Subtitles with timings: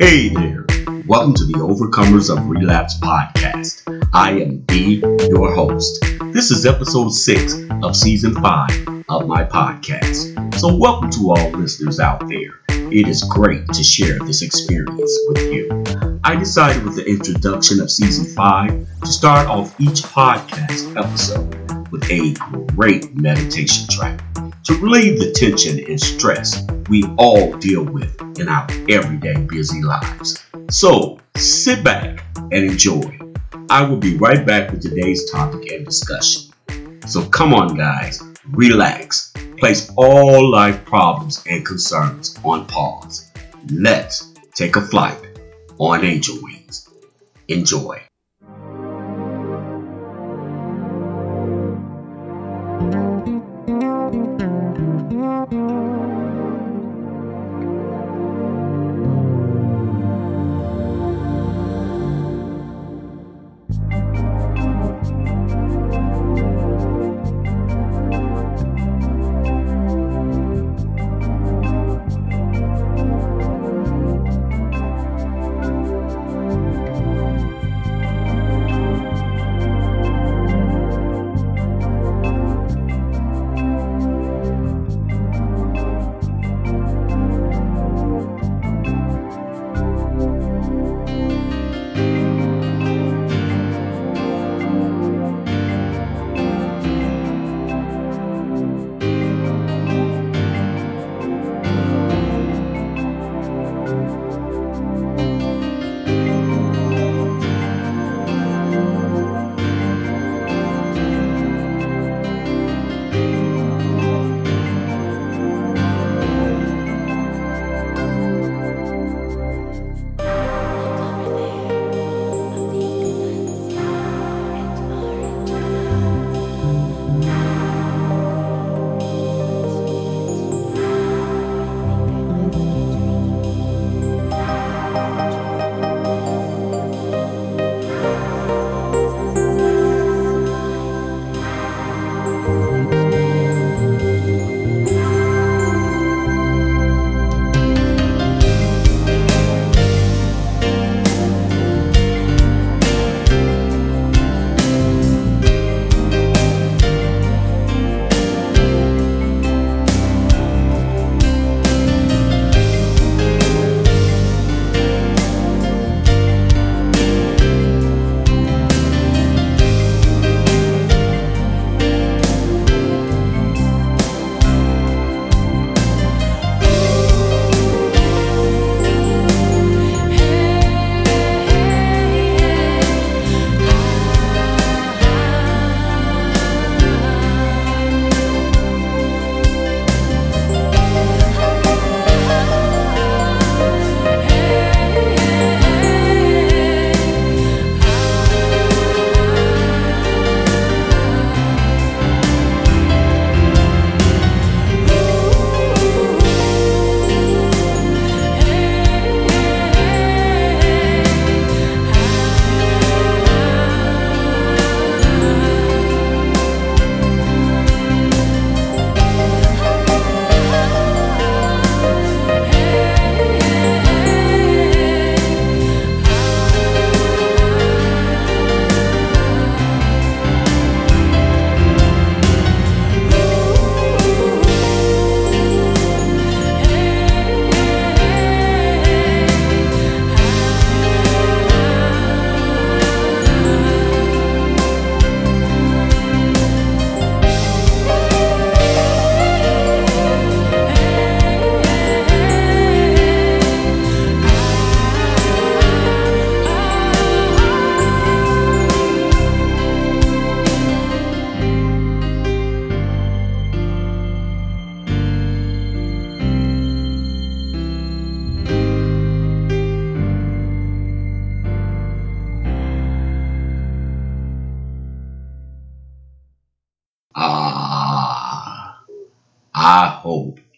[0.00, 0.64] Hey there.
[1.08, 3.82] Welcome to the Overcomers of Relapse podcast.
[4.12, 6.00] I am B, your host.
[6.32, 10.54] This is episode 6 of season 5 of my podcast.
[10.54, 12.60] So, welcome to all listeners out there.
[12.92, 15.68] It is great to share this experience with you.
[16.22, 22.08] I decided with the introduction of season 5 to start off each podcast episode with
[22.10, 22.32] a
[22.74, 24.20] great meditation track
[24.64, 30.44] to relieve the tension and stress we all deal with in our everyday busy lives.
[30.70, 33.18] So sit back and enjoy.
[33.70, 36.52] I will be right back with today's topic and discussion.
[37.06, 43.30] So come on, guys, relax, place all life problems and concerns on pause.
[43.70, 45.18] Let's take a flight
[45.78, 46.88] on angel wings.
[47.48, 48.07] Enjoy.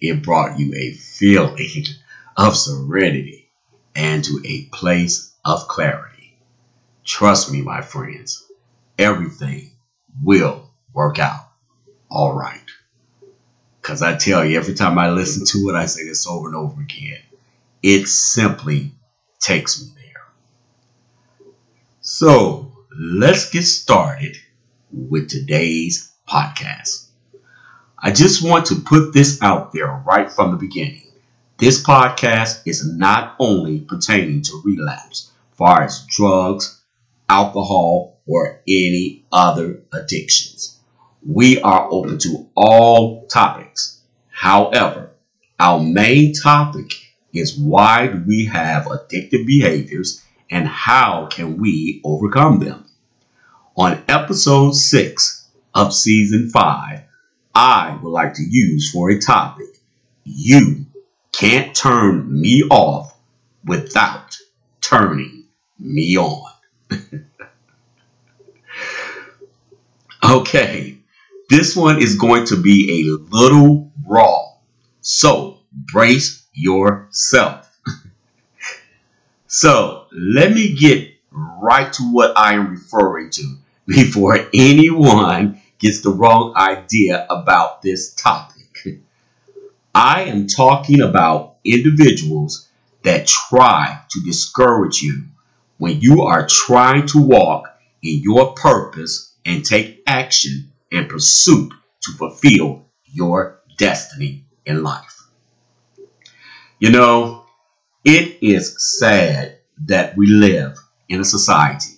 [0.00, 1.84] It brought you a feeling
[2.36, 3.50] of serenity
[3.94, 6.36] and to a place of clarity.
[7.04, 8.46] Trust me, my friends,
[8.98, 9.70] everything
[10.22, 11.50] will work out
[12.10, 12.64] all right.
[13.80, 16.56] Because I tell you, every time I listen to it, I say this over and
[16.56, 17.20] over again.
[17.82, 18.92] It simply
[19.38, 21.48] takes me there.
[22.00, 24.36] So let's get started
[24.92, 27.09] with today's podcast.
[28.02, 31.02] I just want to put this out there right from the beginning.
[31.58, 36.80] This podcast is not only pertaining to relapse, far as drugs,
[37.28, 40.78] alcohol, or any other addictions.
[41.26, 44.00] We are open to all topics.
[44.30, 45.10] However,
[45.58, 46.92] our main topic
[47.34, 52.86] is why do we have addictive behaviors and how can we overcome them?
[53.76, 57.02] On episode 6 of season 5,
[57.54, 59.66] I would like to use for a topic
[60.24, 60.86] you
[61.32, 63.16] can't turn me off
[63.64, 64.36] without
[64.80, 65.44] turning
[65.78, 66.50] me on.
[70.24, 70.98] okay,
[71.48, 74.52] this one is going to be a little raw,
[75.00, 77.66] so brace yourself.
[79.46, 83.56] so let me get right to what I am referring to
[83.86, 89.00] before anyone gets the wrong idea about this topic.
[89.94, 92.68] I am talking about individuals
[93.02, 95.24] that try to discourage you
[95.78, 97.68] when you are trying to walk
[98.02, 101.72] in your purpose and take action and pursuit
[102.02, 105.26] to fulfill your destiny in life.
[106.78, 107.46] You know,
[108.04, 110.78] it is sad that we live
[111.08, 111.94] in a society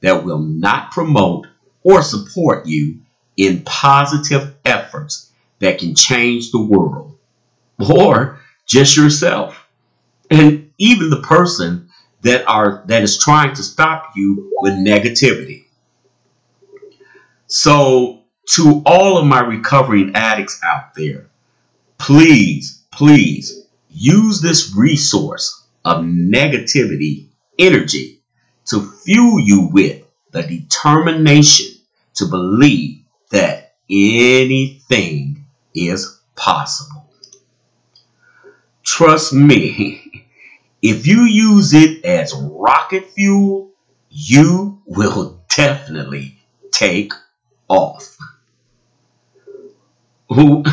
[0.00, 1.46] that will not promote
[1.82, 3.00] or support you
[3.36, 7.18] in positive efforts that can change the world
[7.78, 9.68] or just yourself.
[10.30, 11.88] And even the person
[12.22, 15.64] that are that is trying to stop you with negativity.
[17.46, 21.28] So to all of my recovering addicts out there
[21.98, 27.28] please please use this resource of negativity
[27.58, 28.20] energy
[28.66, 30.02] to fuel you with
[30.32, 31.66] the determination
[32.14, 33.03] to believe
[33.34, 35.44] that anything
[35.74, 37.10] is possible.
[38.84, 40.26] Trust me,
[40.82, 43.70] if you use it as rocket fuel,
[44.08, 46.38] you will definitely
[46.70, 47.12] take
[47.68, 48.16] off.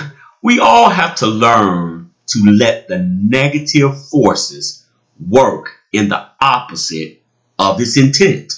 [0.43, 4.83] We all have to learn to let the negative forces
[5.19, 7.21] work in the opposite
[7.59, 8.51] of its intent.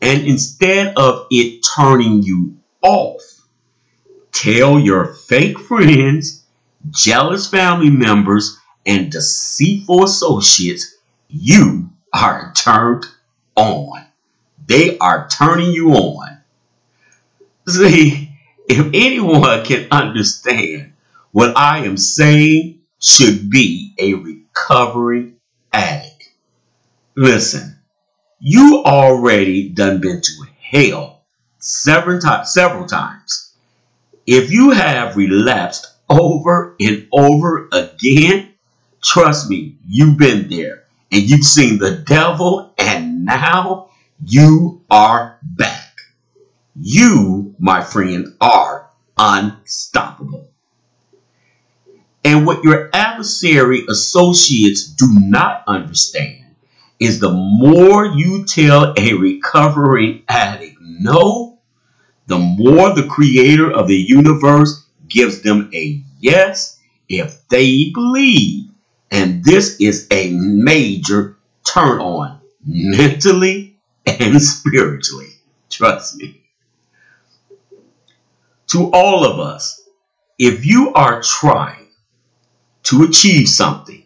[0.00, 3.22] And instead of it turning you off,
[4.32, 6.44] tell your fake friends,
[6.90, 10.96] jealous family members, and deceitful associates
[11.28, 13.06] you are turned
[13.54, 14.04] on.
[14.66, 16.38] They are turning you on.
[17.68, 18.30] See,
[18.68, 20.92] if anyone can understand
[21.32, 25.36] what I am saying should be a recovering
[25.72, 26.30] addict.
[27.16, 27.78] Listen,
[28.38, 31.09] you already done been to hell
[31.60, 33.54] several times several times.
[34.26, 38.54] If you have relapsed over and over again,
[39.02, 43.90] trust me, you've been there and you've seen the devil and now
[44.24, 45.98] you are back.
[46.74, 50.48] You, my friend, are unstoppable.
[52.24, 56.44] And what your adversary associates do not understand
[56.98, 61.49] is the more you tell a recovering addict no,
[62.30, 68.70] the more the creator of the universe gives them a yes if they believe.
[69.10, 75.30] And this is a major turn on mentally and spiritually.
[75.70, 76.40] Trust me.
[78.68, 79.82] To all of us,
[80.38, 81.88] if you are trying
[82.84, 84.04] to achieve something,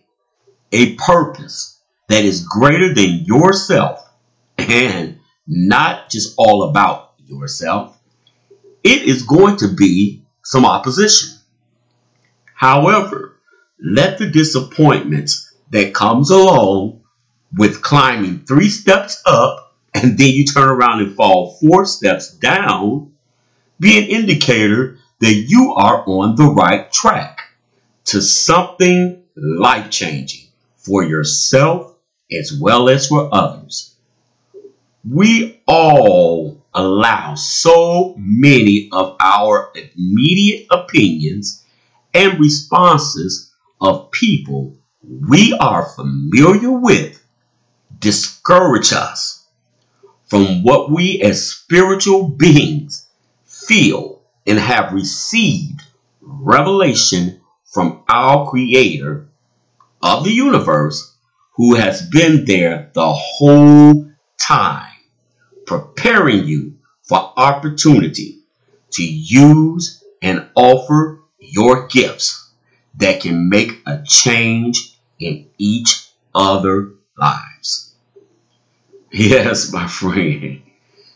[0.73, 1.78] a purpose,
[2.09, 4.00] that is greater than yourself
[4.57, 7.93] and not just all about yourself,
[8.85, 11.38] it is going to be some opposition.
[12.55, 13.37] However,
[13.83, 17.00] let the disappointments that comes along
[17.57, 23.12] with climbing three steps up and then you turn around and fall four steps down
[23.81, 27.41] be an indicator that you are on the right track
[28.05, 31.97] to something life changing for yourself
[32.31, 33.95] as well as for others.
[35.09, 41.64] We all allow so many of our immediate opinions
[42.12, 47.23] and responses of people we are familiar with
[47.99, 49.47] discourage us
[50.26, 53.07] from what we as spiritual beings
[53.45, 55.83] feel and have received
[56.21, 59.28] revelation from our creator
[60.02, 61.16] of the universe
[61.57, 64.93] who has been there the whole time,
[65.66, 68.40] preparing you for opportunity
[68.92, 72.52] to use and offer your gifts
[72.97, 77.94] that can make a change in each other lives.
[79.16, 80.61] Yes, my friend,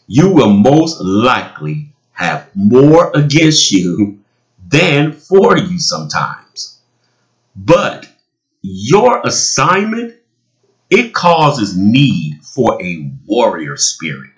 [0.06, 4.20] you will most likely have more against you
[4.68, 6.80] than for you sometimes.
[7.56, 8.08] But
[8.62, 10.14] your assignment,
[10.90, 14.30] it causes need for a warrior spirit,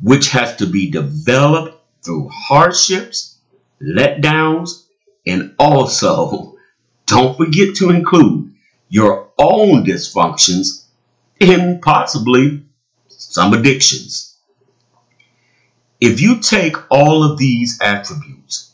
[0.00, 3.38] which has to be developed through hardships,
[3.82, 4.86] letdowns,
[5.26, 6.56] and also
[7.06, 8.54] don't forget to include
[8.88, 10.84] your own dysfunctions
[11.40, 12.62] and possibly
[13.08, 14.36] some addictions.
[16.00, 18.72] If you take all of these attributes,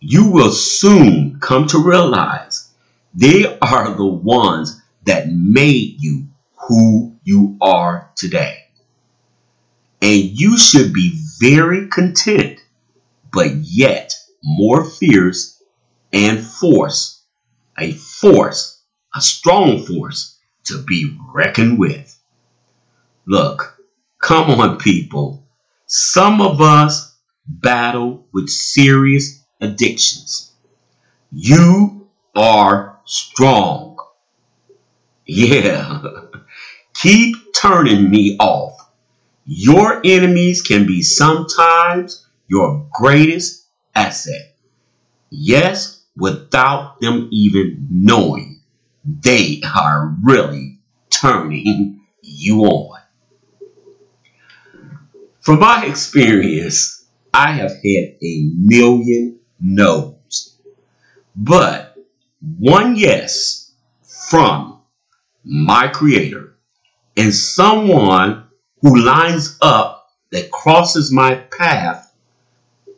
[0.00, 2.70] you will soon come to realize
[3.14, 8.61] they are the ones that made you who you are today.
[10.02, 12.60] And you should be very content,
[13.32, 15.62] but yet more fierce
[16.12, 17.22] and force,
[17.78, 18.82] a force,
[19.14, 22.18] a strong force to be reckoned with.
[23.26, 23.78] Look,
[24.20, 25.46] come on, people.
[25.86, 27.16] Some of us
[27.46, 30.52] battle with serious addictions.
[31.32, 33.98] You are strong.
[35.26, 36.02] Yeah.
[36.94, 38.81] Keep turning me off.
[39.44, 44.56] Your enemies can be sometimes your greatest asset.
[45.30, 48.60] Yes, without them even knowing
[49.04, 50.78] they are really
[51.10, 53.00] turning you on.
[55.40, 60.56] From my experience, I have had a million no's,
[61.34, 61.96] but
[62.58, 63.72] one yes
[64.30, 64.80] from
[65.44, 66.56] my creator
[67.16, 68.44] and someone
[68.82, 72.12] who lines up that crosses my path,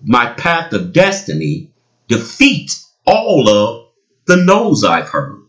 [0.02, 1.70] my path of destiny,
[2.08, 2.72] defeat
[3.06, 3.88] all of
[4.26, 5.42] the no's I've heard.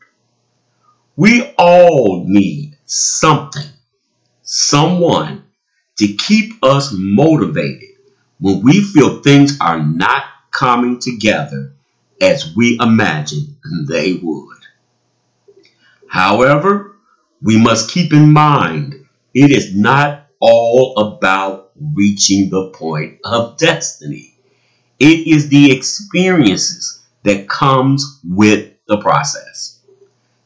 [1.15, 3.69] We all need something,
[4.43, 5.45] someone
[5.97, 7.89] to keep us motivated
[8.39, 11.73] when we feel things are not coming together
[12.19, 14.57] as we imagine they would.
[16.07, 16.95] However,
[17.41, 24.33] we must keep in mind it is not all about reaching the point of destiny.
[24.99, 29.79] It is the experiences that comes with the process.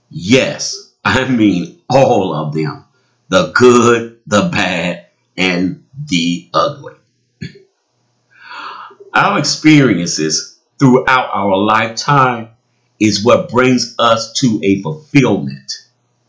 [0.10, 2.86] Yes, I mean all of them.
[3.30, 6.96] The good, the bad, and the ugly.
[9.14, 12.50] our experiences throughout our lifetime
[13.00, 15.72] is what brings us to a fulfillment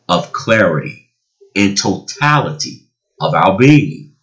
[0.09, 1.09] of clarity
[1.57, 2.80] and totality
[3.21, 4.15] of our being.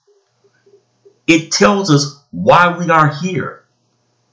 [1.28, 3.66] It tells us why we are here,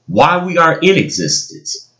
[0.07, 1.91] why we are in existence.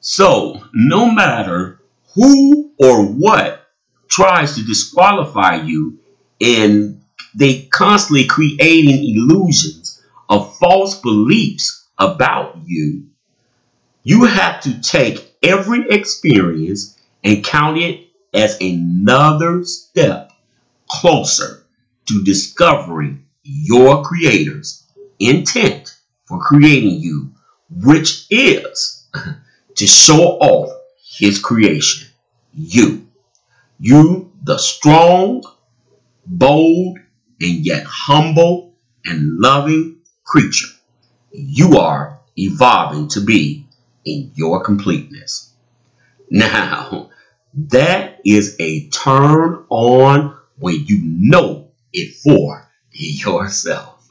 [0.00, 1.80] So, no matter
[2.14, 3.66] who or what
[4.08, 5.98] tries to disqualify you
[6.40, 7.02] and
[7.34, 13.06] they constantly creating illusions of false beliefs about you.
[14.02, 20.32] You have to take every experience and count it as another step
[20.90, 21.61] closer
[22.06, 24.84] to discovering your creator's
[25.18, 27.32] intent for creating you,
[27.70, 29.08] which is
[29.76, 30.70] to show off
[31.18, 32.08] his creation.
[32.54, 33.06] You.
[33.78, 35.42] You, the strong,
[36.26, 36.98] bold,
[37.40, 40.68] and yet humble and loving creature
[41.32, 43.66] you are evolving to be
[44.04, 45.52] in your completeness.
[46.30, 47.10] Now,
[47.54, 51.61] that is a turn on when you know
[51.92, 54.08] it for yourself.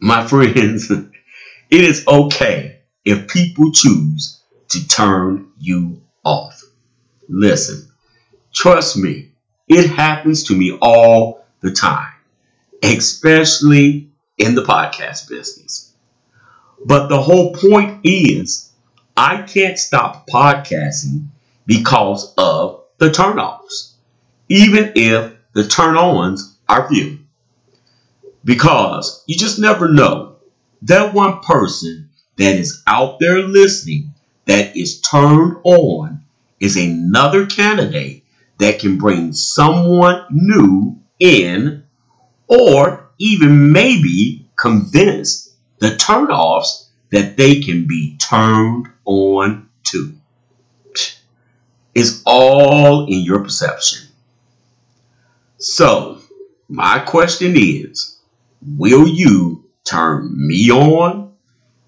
[0.00, 1.10] My friends, it
[1.70, 6.62] is okay if people choose to turn you off.
[7.28, 7.88] Listen,
[8.52, 9.30] trust me,
[9.68, 12.12] it happens to me all the time,
[12.82, 15.94] especially in the podcast business.
[16.84, 18.72] But the whole point is,
[19.16, 21.28] I can't stop podcasting
[21.66, 23.92] because of the turnoffs,
[24.48, 27.18] even if the turn ons are few.
[28.44, 30.36] Because you just never know.
[30.82, 34.14] That one person that is out there listening
[34.46, 36.24] that is turned on
[36.58, 38.24] is another candidate
[38.58, 41.84] that can bring someone new in
[42.48, 50.14] or even maybe convince the turnoffs that they can be turned on to.
[51.94, 54.08] It's all in your perception.
[55.62, 56.18] So,
[56.68, 58.18] my question is
[58.76, 61.34] Will you turn me on?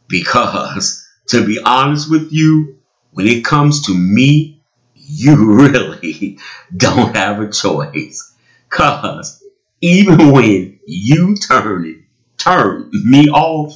[0.09, 2.78] Because, to be honest with you,
[3.12, 4.62] when it comes to me,
[4.95, 6.38] you really
[6.76, 8.35] don't have a choice.
[8.71, 9.43] Because
[9.81, 11.99] even when you turn it,
[12.38, 13.75] turn me off,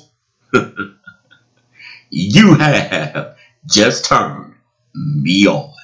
[2.11, 3.37] you have
[3.67, 4.55] just turned
[4.95, 5.75] me on.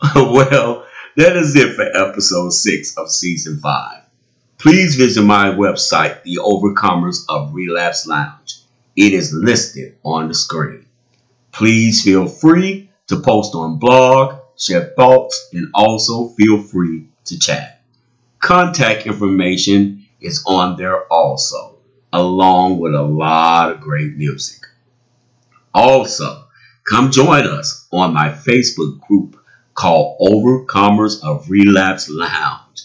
[0.14, 0.81] well,
[1.16, 4.02] that is it for episode 6 of season 5.
[4.58, 8.60] Please visit my website, The Overcomers of Relapse Lounge.
[8.96, 10.86] It is listed on the screen.
[11.50, 17.82] Please feel free to post on blog, share thoughts, and also feel free to chat.
[18.38, 21.78] Contact information is on there also,
[22.12, 24.60] along with a lot of great music.
[25.74, 26.46] Also,
[26.88, 29.41] come join us on my Facebook group
[29.74, 32.82] called Overcomers of Relapse Lounge.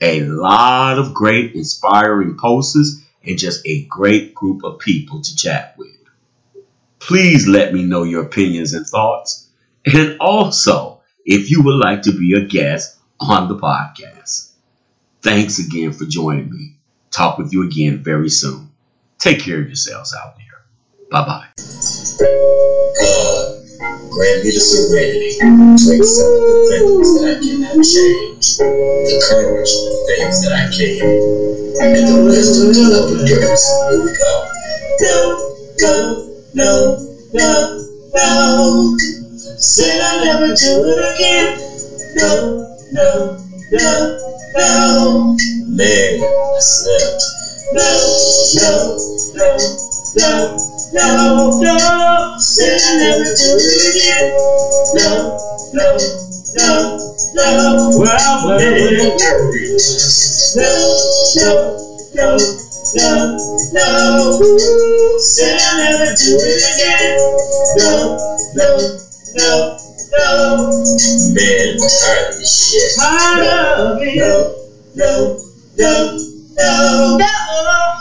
[0.00, 5.74] A lot of great inspiring posts and just a great group of people to chat
[5.78, 5.88] with.
[6.98, 9.48] Please let me know your opinions and thoughts.
[9.84, 14.52] And also, if you would like to be a guest on the podcast.
[15.22, 16.76] Thanks again for joining me.
[17.10, 18.70] Talk with you again very soon.
[19.18, 20.44] Take care of yourselves out there.
[21.10, 22.75] Bye bye.
[24.16, 29.92] Grant me the serenity to accept the things that I cannot change, the courage for
[29.92, 31.04] the things that I can,
[31.84, 33.68] and the wisdom to love endurance.
[33.68, 34.32] Here we go.
[35.04, 35.20] Go,
[35.76, 36.96] go, no,
[37.34, 37.84] no,
[38.16, 38.96] no.
[39.60, 41.60] Said I'll never do it again.
[42.16, 42.64] No,
[42.96, 43.36] no,
[43.72, 44.16] no,
[44.56, 45.36] no.
[45.68, 47.20] Man, I slept.
[47.74, 47.84] No,
[48.56, 48.96] no,
[49.36, 49.46] no,
[50.16, 52.38] no, no, no.
[52.38, 54.32] Said I'll never do it again.
[54.94, 55.36] No,
[55.72, 55.96] no,
[56.56, 56.96] no,
[57.34, 57.90] no.
[57.98, 59.18] Well, well, well,
[60.56, 60.70] no,
[61.36, 61.48] no,
[62.14, 62.66] no.
[62.94, 63.36] No,
[63.72, 67.16] no, said I'll never do it again.
[67.76, 68.16] No,
[68.54, 68.78] no,
[69.34, 69.76] no,
[70.12, 70.70] no.
[71.34, 72.92] Man, tired of this shit.
[72.96, 74.16] Tired of it.
[74.16, 74.54] No,
[74.94, 75.36] no,
[75.76, 77.26] no, no, no.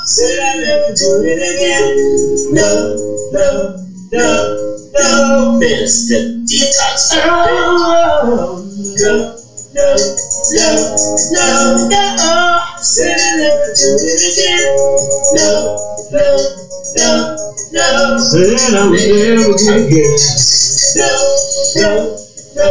[0.05, 2.53] Said I'll never do it again.
[2.53, 2.95] No,
[3.31, 3.75] no,
[4.11, 5.59] no, no.
[5.59, 7.09] Man, it's detox.
[7.13, 8.61] Oh,
[8.99, 9.35] No,
[9.73, 9.95] no,
[10.51, 10.95] no,
[11.31, 12.59] no, no.
[12.81, 14.65] Said I'll never do it again.
[15.33, 15.75] No,
[16.11, 16.37] no,
[16.95, 17.35] no,
[17.71, 18.17] no.
[18.17, 20.15] said I would never get again.
[20.95, 21.11] No,
[21.75, 22.17] no,
[22.55, 22.67] no,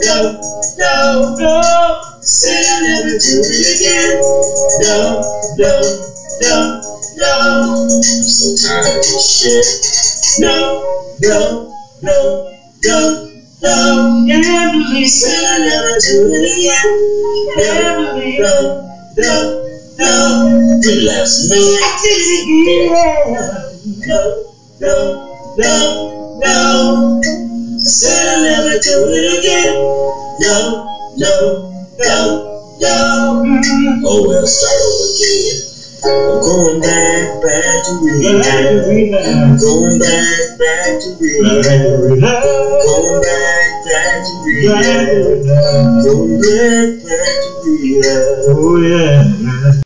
[0.00, 0.40] no,
[0.78, 2.09] no, no.
[2.22, 4.12] Said I'll never do it again.
[4.80, 5.20] No,
[5.56, 5.72] no,
[6.42, 6.80] no,
[7.16, 7.96] no.
[7.96, 9.64] I'm so tired of this shit.
[10.38, 10.84] No,
[11.22, 12.52] no, no,
[12.84, 13.30] no,
[13.62, 14.26] no.
[14.28, 16.88] Can't Said I'll never do it again.
[17.56, 18.84] No, no,
[19.16, 19.64] no,
[19.98, 20.80] no.
[20.84, 21.58] Relapse, man.
[22.04, 22.84] it.
[24.06, 24.20] No,
[24.78, 24.94] no,
[25.56, 27.20] no, no.
[27.78, 29.72] Said I'll never do it again.
[30.40, 30.84] No,
[31.16, 33.44] no, no.
[33.44, 35.68] Mm, Oh well, start over again.
[36.02, 38.88] I'm going back, back to rehab.
[38.88, 39.60] relapse.
[39.62, 42.00] Going back, back to rehab.
[42.00, 42.46] relapse.
[42.86, 45.08] Going back, back to rehab.
[45.12, 46.04] relapse.
[46.06, 48.48] Going back, back to rehab.
[48.48, 49.76] Oh yeah.